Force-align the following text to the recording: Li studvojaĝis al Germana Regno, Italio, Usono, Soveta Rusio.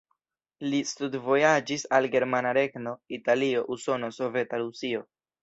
Li 0.69 0.77
studvojaĝis 0.91 1.83
al 1.97 2.07
Germana 2.15 2.55
Regno, 2.59 2.95
Italio, 3.19 3.63
Usono, 3.77 4.11
Soveta 4.19 4.63
Rusio. 4.65 5.07